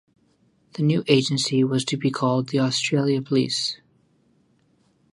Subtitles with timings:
[0.73, 3.77] The new agency was to be called the Australia Police.